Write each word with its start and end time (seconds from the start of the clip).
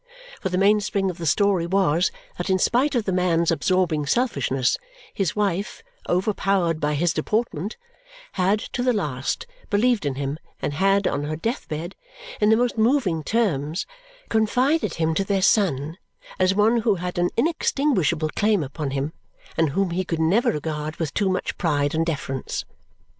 For 0.39 0.49
the 0.49 0.57
mainspring 0.57 1.11
of 1.11 1.19
the 1.19 1.27
story 1.27 1.67
was 1.67 2.09
that 2.39 2.49
in 2.49 2.57
spite 2.57 2.95
of 2.95 3.05
the 3.05 3.11
man's 3.11 3.51
absorbing 3.51 4.07
selfishness, 4.07 4.75
his 5.13 5.35
wife 5.35 5.83
(overpowered 6.09 6.79
by 6.79 6.95
his 6.95 7.13
deportment) 7.13 7.77
had, 8.31 8.57
to 8.73 8.81
the 8.81 8.93
last, 8.93 9.45
believed 9.69 10.07
in 10.07 10.15
him 10.15 10.39
and 10.59 10.73
had, 10.73 11.05
on 11.05 11.25
her 11.25 11.35
death 11.35 11.67
bed, 11.67 11.95
in 12.39 12.49
the 12.49 12.57
most 12.57 12.79
moving 12.79 13.23
terms, 13.23 13.85
confided 14.27 14.95
him 14.95 15.13
to 15.13 15.23
their 15.23 15.43
son 15.43 15.99
as 16.39 16.55
one 16.55 16.77
who 16.77 16.95
had 16.95 17.19
an 17.19 17.29
inextinguishable 17.37 18.29
claim 18.29 18.63
upon 18.63 18.89
him 18.89 19.13
and 19.55 19.69
whom 19.69 19.91
he 19.91 20.03
could 20.03 20.19
never 20.19 20.51
regard 20.51 20.95
with 20.95 21.13
too 21.13 21.29
much 21.29 21.59
pride 21.59 21.93
and 21.93 22.07
deference. 22.07 22.65